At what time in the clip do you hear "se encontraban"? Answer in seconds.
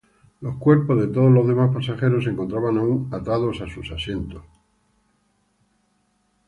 2.23-2.75